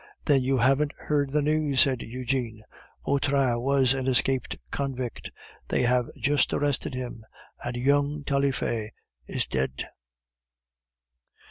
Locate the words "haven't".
0.57-0.93